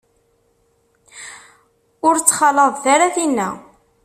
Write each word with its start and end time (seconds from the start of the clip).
Ur 2.07 2.15
ttxalaḍet 2.17 2.83
ara 2.93 3.15
tinna. 3.15 3.49